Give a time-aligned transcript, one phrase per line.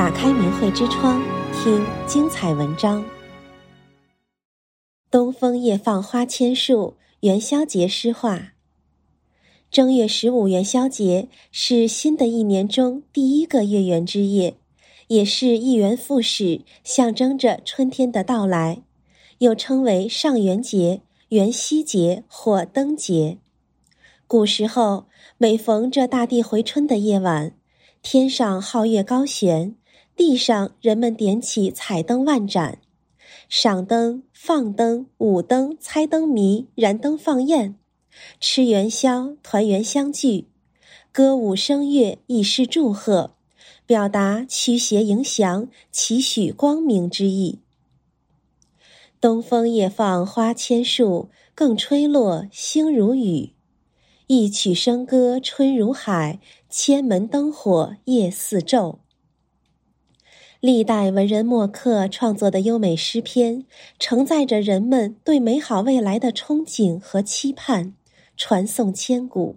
[0.00, 3.04] 打开明慧之窗，听精彩文章。
[5.10, 8.54] 东风夜放花千树，元宵节诗话。
[9.70, 14.56] 正月十五元宵节是新的一年中第一个月圆之夜，
[15.08, 18.82] 也是一元复始，象征着春天的到来，
[19.40, 23.36] 又称为上元节、元夕节或灯节。
[24.26, 27.52] 古时候，每逢这大地回春的夜晚，
[28.00, 29.76] 天上皓月高悬，
[30.20, 32.78] 地上人们点起彩灯万盏，
[33.48, 37.76] 赏灯、放灯、舞灯、猜灯谜、燃灯放焰。
[38.38, 40.48] 吃元宵，团圆相聚，
[41.10, 43.34] 歌舞声乐，以示祝贺，
[43.86, 47.60] 表达驱邪迎祥、祈许光明之意。
[49.22, 53.54] 东风夜放花千树，更吹落星如雨。
[54.26, 58.98] 一曲笙歌春如海，千门灯火夜似昼。
[60.60, 63.64] 历代文人墨客创作的优美诗篇，
[63.98, 67.94] 承载着人们对美好未来的憧憬和期盼。
[68.36, 69.56] 传颂千古。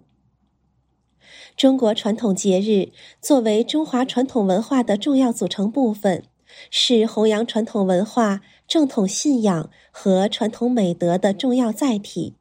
[1.56, 6.24] 中国传统节日作为中华传统文化的重要组成部分，
[6.70, 12.34] 是弘扬传统文化、正统信仰和传统美德的重要载体，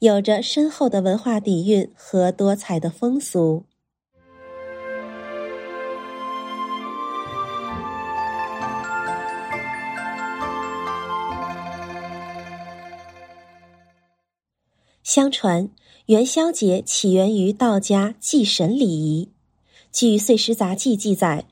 [0.00, 3.64] 有着深厚的文化底蕴和多彩的风俗。
[15.12, 15.68] 相传，
[16.06, 19.28] 元宵节起源于道家祭神礼仪。
[19.90, 21.46] 据《岁时杂记》记载，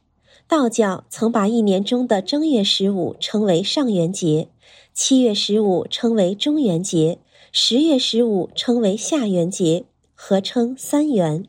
[0.47, 4.49] 道教曾把一年中的正月十五称为上元节，
[4.95, 7.19] 七月十五称为中元节，
[7.51, 11.45] 十月十五称为下元节，合称三元。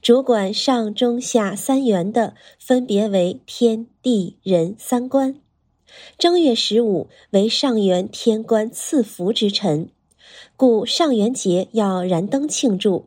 [0.00, 5.38] 主管上中下三元的，分别为天地人三官。
[6.16, 9.90] 正月十五为上元天官赐福之辰。
[10.58, 13.06] 故上元节要燃灯庆祝。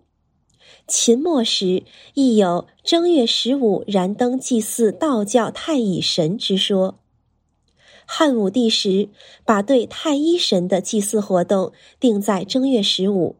[0.87, 6.97] 秦末时亦有正月十五燃灯祭祀道教太乙神之说。
[8.05, 9.09] 汉武帝时
[9.43, 13.35] 把对太一神的祭祀活动定在正月十五。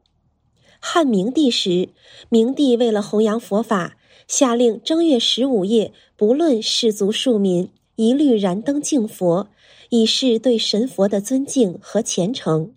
[0.82, 1.88] 汉明帝时，
[2.28, 3.98] 明帝为了弘扬佛法，
[4.28, 9.48] 下令正月十五夜不论士族庶民，一律燃灯敬佛，
[9.90, 12.74] 以示对神佛的尊敬和虔诚。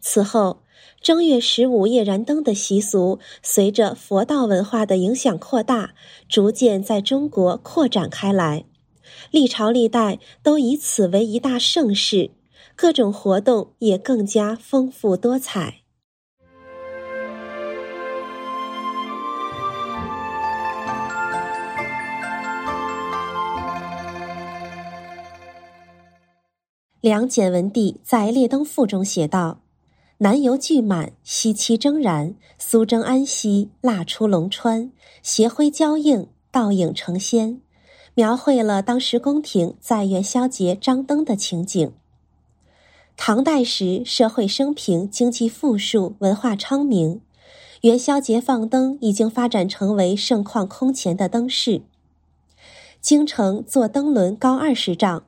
[0.00, 0.62] 此后，
[1.00, 5.94] 正月十五夜燃灯的习俗，随着佛道文化的影响扩大，
[6.28, 8.64] 逐渐在中国扩展开来。
[9.30, 12.30] 历朝历代都以此为一大盛事，
[12.74, 15.82] 各种活动也更加丰富多彩。
[27.00, 29.62] 梁简文帝在《列灯赋》中写道。
[30.22, 34.92] 南游巨满，西期蒸燃，苏蒸安息，蜡出龙川，
[35.22, 37.62] 斜晖交映，倒影成仙，
[38.12, 41.90] 描绘了当时宫廷在元宵节张灯的情景。
[43.16, 47.22] 唐代时，社会升平，经济富庶，文化昌明，
[47.80, 51.80] 元宵节放灯已经发展成为盛况空前的灯饰。
[53.00, 55.24] 京城坐灯轮高二十丈，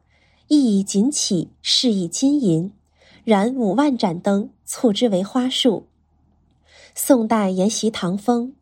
[0.49, 2.71] 一以锦起，饰以金银。
[3.25, 5.87] 燃五万盏灯，簇之为花树。
[6.95, 8.55] 宋代沿袭唐风，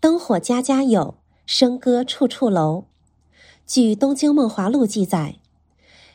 [0.00, 2.86] 灯火家家有，笙歌处处楼。
[3.66, 5.36] 据《东京梦华录》记载，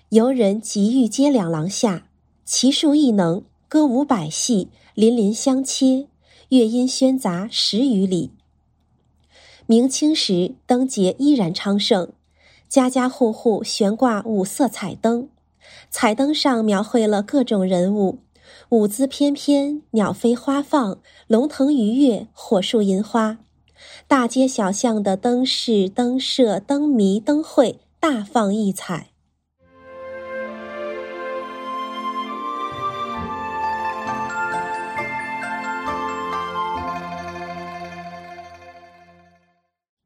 [0.10, 2.08] 游人集御街两廊下，
[2.44, 6.08] 齐数艺能，歌舞百戏，林林相切，
[6.50, 8.32] 乐音喧杂十余里。
[9.68, 12.12] 明清时，灯节依然昌盛，
[12.68, 15.30] 家家户户悬挂五色彩灯。
[15.92, 18.23] 彩灯上描绘了各种人物，
[18.70, 23.40] 舞姿翩翩，鸟飞花放，龙腾鱼跃，火树银花。
[24.08, 29.10] 大街小巷的灯饰、灯设、灯谜、灯会大放异彩。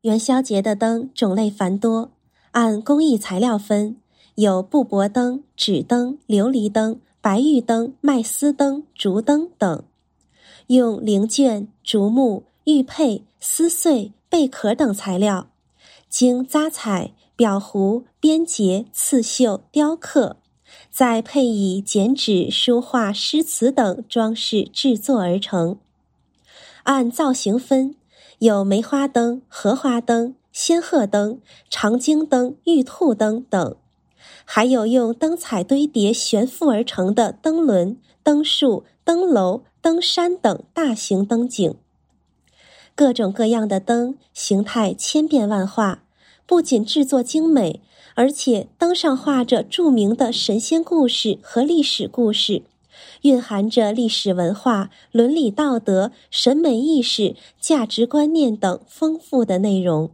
[0.01, 2.11] 元宵节的灯种类繁多，
[2.51, 3.97] 按工艺材料分。
[4.35, 9.83] 有布帛灯、纸灯、琉璃灯、白玉灯、麦丝灯、竹灯等，
[10.67, 15.49] 用菱绢、竹木、玉佩、丝穗、贝壳等材料，
[16.07, 20.37] 经扎彩、裱糊、编结、刺绣、雕刻，
[20.89, 25.77] 再配以剪纸、书画、诗词等装饰制作而成。
[26.83, 27.97] 按造型分，
[28.39, 33.75] 有梅花灯、荷花灯、仙鹤灯、长经灯、玉兔灯等，
[34.49, 41.75] 还有用灯彩堆叠悬浮而成的灯轮、灯树、灯楼、灯山等大型灯景。
[42.95, 46.05] 各种各样的灯，形态千变万化，
[46.45, 47.81] 不仅制作精美，
[48.15, 52.63] 而且灯上画着著名的神仙故事和历史故事，
[53.23, 60.11] 蕴含着历史文化、伦理道德、审美意识、价值观念等丰富的内容。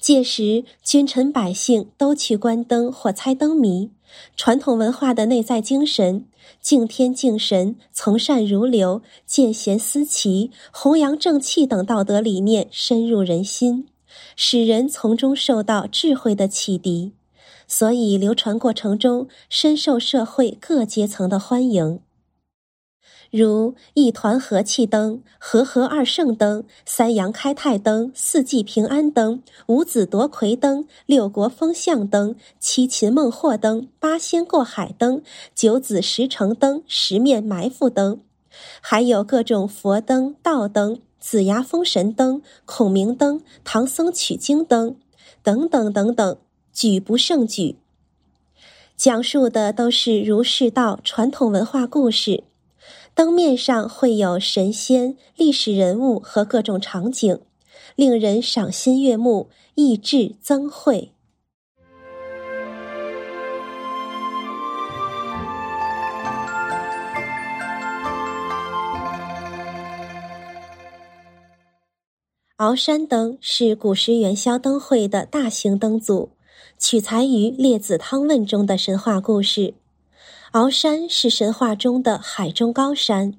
[0.00, 3.90] 届时，君臣百姓都去观灯或猜灯谜。
[4.36, 6.26] 传统文化的内在精神，
[6.60, 13.88] 敬天敬神、从善如流、见贤思齐、弘扬正气等道德理念深入人心，
[14.36, 17.12] 使人从中受到智慧的启迪，
[17.66, 22.00] 所以流传过程中深受社会各阶层的欢迎。
[23.30, 35.22] 如一团和气灯、和合二圣灯、三阳开泰灯、四季平安灯、五子夺魁灯、六国风向灯、七擒孟获灯、八仙过海灯、
[35.54, 38.20] 九子十城灯、十面埋伏灯，
[38.80, 44.96] 还有各种佛灯、道灯、子牙封神灯、孔明灯、唐僧取经灯
[45.42, 46.38] 等等等等，
[46.72, 47.76] 举不胜举。
[48.96, 52.44] 讲述的都是儒释道传统文化故事。
[53.16, 57.40] 灯面上会有神仙、历史人物和各种场景，
[57.94, 61.12] 令人赏心悦目，益智增慧。
[72.58, 76.32] 鳌山灯是古时元宵灯会的大型灯组，
[76.78, 79.72] 取材于《列子汤问》中的神话故事。
[80.56, 83.34] 鳌山是神话中的海中高山，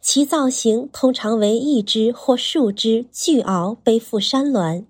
[0.00, 4.86] 其造型通常为一只或数只巨鳌背负山峦，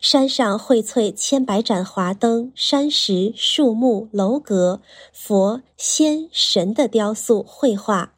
[0.00, 4.80] 山上荟萃千百盏华灯，山石、树木、楼阁、
[5.12, 8.14] 佛、仙、神的雕塑绘画，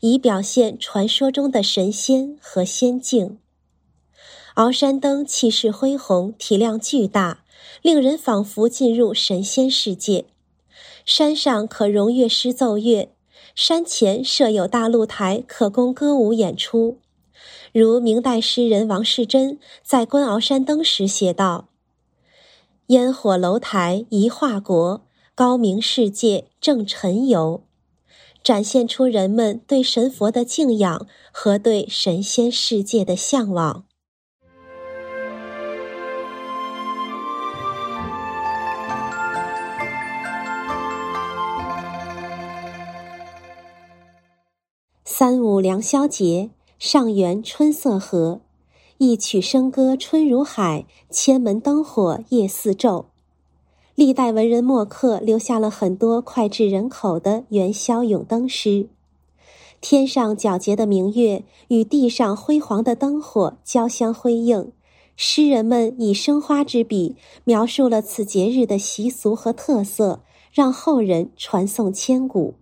[0.00, 3.38] 以表现传说中的神仙和仙境。
[4.56, 7.42] 鳌山灯气势恢宏，体量巨大，
[7.80, 10.26] 令人仿佛进入神仙世界。
[11.08, 13.08] 山上可容乐师奏乐，
[13.54, 16.98] 山前设有大露台，可供歌舞演出。
[17.72, 21.70] 如明代诗人王士禛在观鳌山灯时写道
[22.88, 27.62] ：“烟火楼台一画国，高明世界正沉游”，
[28.44, 33.86] 展现出人们对神佛的敬仰和对神仙世界的向往。
[45.58, 48.40] 三五良宵节，上元春色和，
[48.98, 53.06] 一曲笙歌春如海，千门灯火夜似昼。
[53.96, 58.86] 历代文人墨客留下了很多脍炙人口的元宵咏灯诗。
[59.80, 64.70] 天上皎洁的明月与地上辉煌的灯火交相辉映，
[65.16, 70.20] 诗人们以生花之笔描述了此节日的习俗和特色，
[70.52, 72.54] 让后人传颂千古。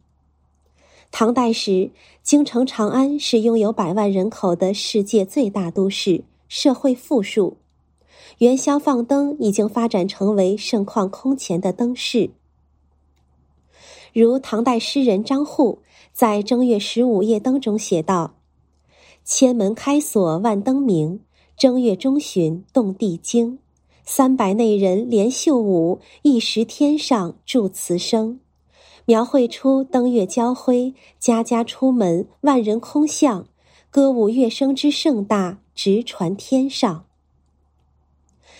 [1.11, 1.91] 唐代时，
[2.23, 7.57] 京城长安是拥有百万人口的世界最大都市，社会富庶。
[8.39, 12.31] 元宵放灯已经发展成为盛况空前的灯饰。
[14.13, 15.79] 如唐代诗人张祜
[16.13, 18.35] 在《正月十五夜灯》中写道
[19.25, 21.21] ：“千门开锁万灯明，
[21.57, 23.59] 正月中旬动地惊。
[24.05, 28.41] 三百内人连袖舞，一时天上著词声。”
[29.07, 33.47] 描绘出灯月交辉，家家出门，万人空巷，
[33.89, 37.05] 歌舞乐声之盛大，直传天上。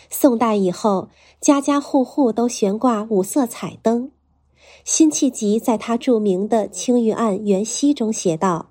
[0.09, 1.09] 宋代以后，
[1.41, 4.13] 家家户户都悬挂五色彩灯。
[4.85, 8.71] 辛弃疾在他著名的《青玉案·元夕》中写道：“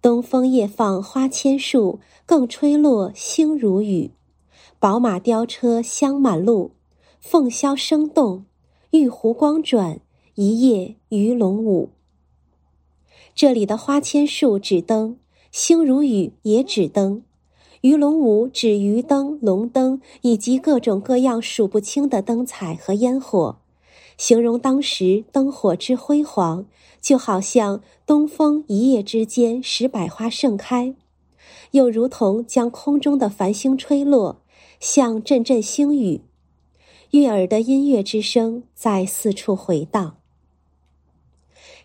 [0.00, 4.12] 东风夜放花千树，更吹落星如雨。
[4.78, 6.70] 宝马雕车香满路，
[7.20, 8.46] 凤箫声动，
[8.92, 10.00] 玉壶光转。”
[10.40, 11.90] 一夜鱼龙舞。
[13.34, 15.18] 这里的花千树指灯，
[15.50, 17.24] 星如雨也指灯，
[17.80, 23.58] 鱼龙舞指鱼灯、龙灯以及各种各样数不清的灯彩和烟火，
[24.16, 26.66] 形容当时灯火之辉煌，
[27.00, 30.94] 就好像东风一夜之间使百花盛开，
[31.72, 34.40] 又如同将空中的繁星吹落，
[34.78, 36.20] 像阵阵星雨，
[37.10, 40.17] 悦耳的音乐之声在四处回荡。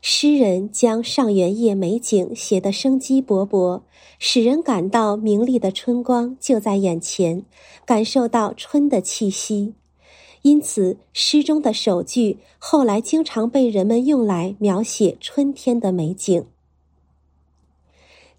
[0.05, 3.83] 诗人将上元夜美景写得生机勃勃，
[4.19, 7.45] 使人感到明丽的春光就在眼前，
[7.85, 9.75] 感受到春的气息。
[10.41, 16.45] 因此，诗中的首句后来经常被人们用来描写春天的美景。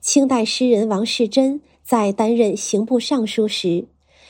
[0.02, 3.86] 清代诗人王士禛在担任刑部尚书时，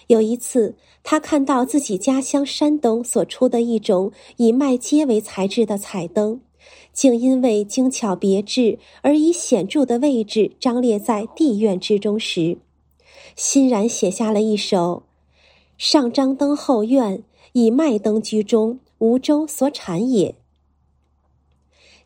[0.07, 6.41] 有一次，他看到自己家乡山东所出的一种以麦秸为材质的彩灯，
[6.93, 12.59] 竟因为精巧别致而以显著的位置张列在地院之中时，
[13.37, 15.03] 欣然写下了一首
[15.79, 20.35] ：“上张灯后院，以麦灯居中，吾舟所产也。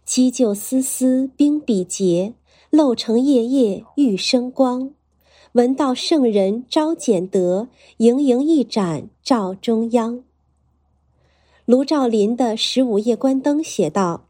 [0.05, 2.35] 积旧丝丝冰笔节。”
[2.71, 4.93] 漏成夜夜玉生光，
[5.53, 10.23] 闻道圣人招俭德，盈盈一盏照中央。
[11.65, 14.27] 卢照邻的《十五夜观灯》写道：“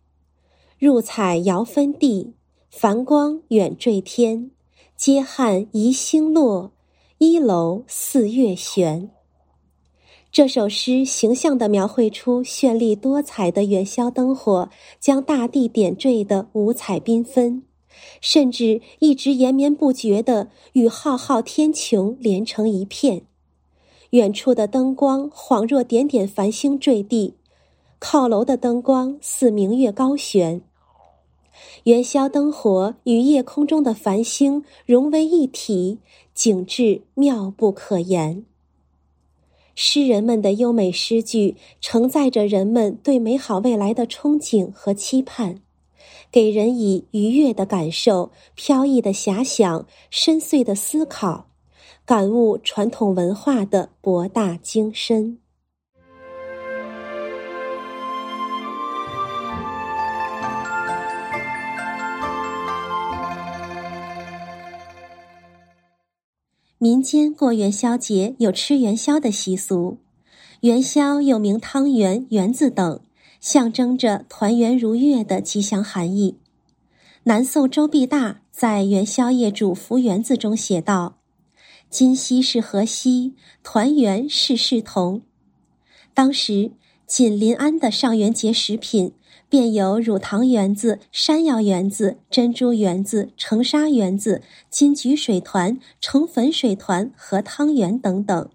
[0.78, 2.35] 入彩遥分地，
[2.70, 4.52] 繁光远坠天。
[4.97, 6.70] 接汉移星落，
[7.18, 9.11] 一楼似月悬。”
[10.30, 14.70] 这首诗形象地描绘出绚丽多彩的元宵灯火，
[15.00, 17.64] 将大地点缀得五彩缤纷。
[18.20, 23.23] 甚至一直延绵不绝的与浩浩天穹连成一片，
[24.11, 27.35] 远处的灯光恍若点点繁星坠地，
[27.99, 30.61] 靠楼的灯光似明月高悬。
[31.85, 35.99] 元宵灯火与夜空中的繁星融为一体，
[36.35, 38.45] 景致妙不可言。
[39.75, 45.61] 诗人们的优美诗句承载着人们对美好未来的憧憬和期盼。
[46.31, 51.47] 给人以愉悦的感受、飘逸的遐想、深邃的思考，
[52.05, 55.38] 感悟传统文化的博大精深。
[66.80, 69.99] 民间过元宵节有吃元宵的习俗，
[70.61, 73.00] 元宵又名汤圆、圆子等。
[73.40, 76.38] 象征着团圆如月的吉祥含义。
[77.25, 81.18] 南宋周必大在元宵夜煮福圆子中写道
[81.88, 83.35] ：“今夕是何夕？
[83.62, 85.23] 团圆事事同。”
[86.14, 86.73] 当时
[87.06, 89.12] 紧临安的上元节食品
[89.49, 98.50] 便有乳糖圆子、山药圆子、珍珠圆子、橙沙圆子、金桔水团、橙粉水团和汤圆等等。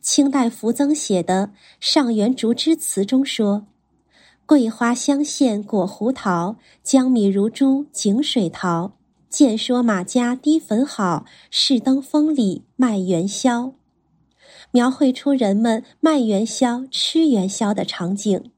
[0.00, 3.66] 清代福增写的《上元竹枝词》中说
[4.46, 8.92] ：“桂花香馅裹胡桃，江米如珠井水淘。
[9.28, 13.74] 见说马家滴粉好，试登风里卖元宵。”
[14.70, 18.50] 描绘出人们卖元宵、吃元宵的场景。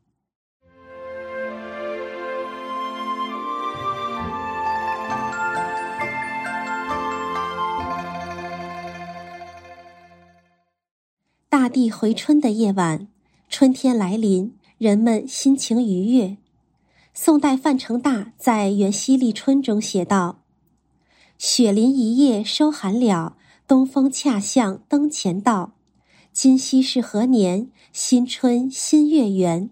[11.71, 13.07] 地回春的夜晚，
[13.49, 16.37] 春天来临，人们心情愉悦。
[17.15, 20.41] 宋代范成大在《元夕立春》中写道
[21.39, 23.37] ：“雪林一夜收寒了，
[23.69, 25.73] 东风恰向灯前到。
[26.33, 27.69] 今夕是何年？
[27.93, 29.71] 新春新月圆。”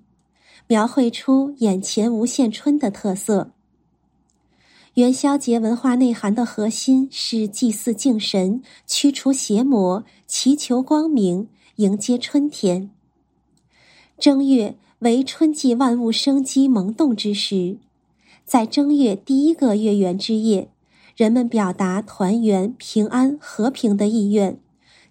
[0.68, 3.52] 描绘出眼前无限春的特色。
[4.98, 11.46] 元宵节文化内涵的核心是祭祀敬神、驱除邪魔、祈求光明。
[11.76, 12.90] 迎接春天。
[14.18, 17.78] 正月为春季万物生机萌动之时，
[18.44, 20.68] 在正月第一个月圆之夜，
[21.16, 24.58] 人们表达团圆、平安、和平的意愿，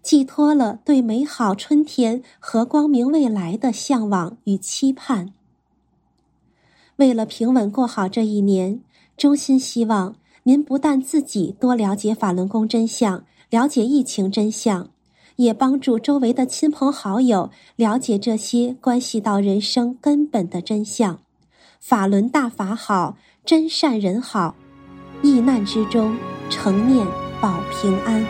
[0.01, 5.31] 寄托了对美好春天和光明未来的向往与期盼。
[6.97, 8.81] 为了平稳过好这一年，
[9.17, 14.87] 衷心希望您不但自己多了解法轮功真相，了解疫情真相。
[15.37, 21.19] 也帮助周围的亲朋好友了解这些关系到人生根本的真相。
[21.79, 24.55] 法轮大法好，真善人好，
[25.21, 26.15] 疫难之中
[26.49, 27.05] 诚念
[27.39, 28.25] 保平安。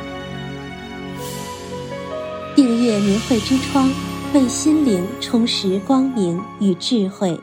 [2.55, 3.89] 订阅明慧之窗，
[4.33, 7.39] 为心灵充实光明与智慧。